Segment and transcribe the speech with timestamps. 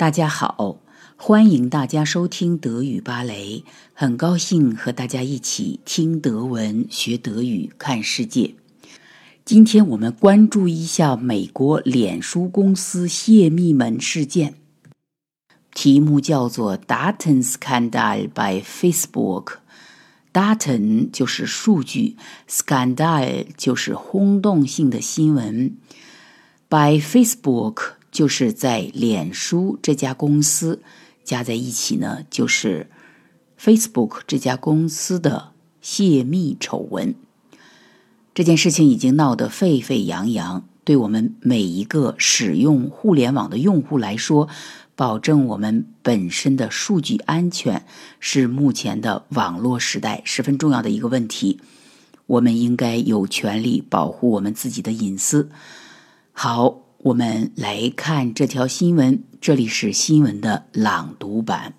[0.00, 0.78] 大家好，
[1.18, 8.54] 欢迎大家收听德语芭蕾，很高兴和大家一起听德文、学德语、看世界。
[9.44, 14.54] 今天我们关注一下美国脸书公司泄密门事件，
[15.74, 19.56] 题目叫做 “Datenskandal by Facebook”。
[20.32, 22.16] Daten 就是数据
[22.48, 25.76] ，Skandal 就是轰动性的新闻
[26.70, 27.99] ，by Facebook。
[28.10, 30.82] 就是在脸书这家公司
[31.22, 32.88] 加在一起呢，就是
[33.58, 37.14] Facebook 这家公司的泄密丑闻。
[38.34, 44.48] 这件事情已经闹得沸沸扬扬，对我们每一个使用互联网的用户来说，
[44.96, 47.86] 保证我们本身的数据安全
[48.18, 51.60] 是目前的网络时代十分重要的一个问题。
[52.26, 55.50] 我们应该有权利保护我们自己的隐私。
[56.32, 56.82] 好。
[56.99, 61.73] 我们来看这条新闻，这里是新闻的朗读版。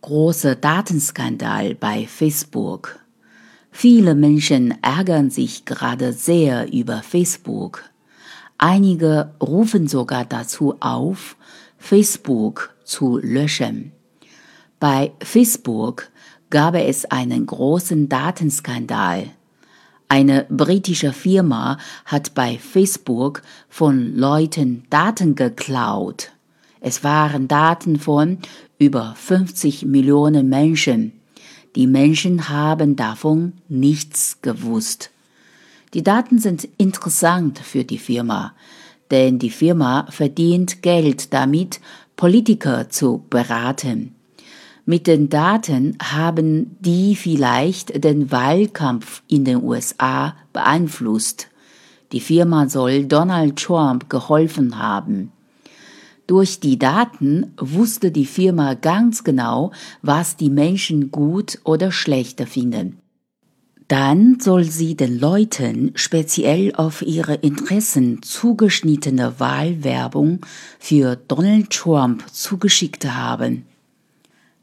[0.00, 3.00] Großer Datenskandal bei Facebook.
[3.70, 7.84] Viele Menschen ärgern sich gerade sehr über Facebook.
[8.56, 11.36] Einige rufen sogar dazu auf,
[11.78, 13.92] Facebook zu löschen.
[14.80, 16.10] Bei Facebook
[16.50, 19.30] gab es einen großen Datenskandal.
[20.07, 26.31] Eine britische Firma hat bei Facebook von Leuten Daten geklaut.
[26.81, 28.39] Es waren Daten von
[28.77, 31.13] über 50 Millionen Menschen.
[31.75, 35.09] Die Menschen haben davon nichts gewusst.
[35.93, 38.53] Die Daten sind interessant für die Firma,
[39.11, 41.79] denn die Firma verdient Geld damit,
[42.15, 44.15] Politiker zu beraten.
[44.85, 51.47] Mit den Daten haben die vielleicht den Wahlkampf in den USA beeinflusst.
[52.11, 55.31] Die Firma soll Donald Trump geholfen haben.
[56.27, 62.99] Durch die Daten wusste die Firma ganz genau, was die Menschen gut oder schlechter finden.
[63.87, 70.41] Dann soll sie den Leuten speziell auf ihre Interessen zugeschnittene Wahlwerbung
[70.77, 73.65] für Donald Trump zugeschickt haben.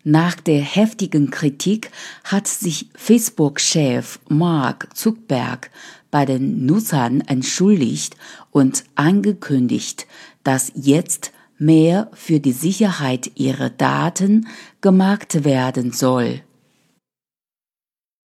[0.03, 1.91] Nach der heftigen Kritik
[2.25, 5.71] hat sich Facebook-Chef Mark Zuckerberg
[6.11, 8.17] bei den Nutzern entschuldigt
[8.51, 10.07] und angekündigt,
[10.43, 14.49] dass jetzt mehr für die Sicherheit ihrer Daten
[14.81, 16.41] gemacht werden soll.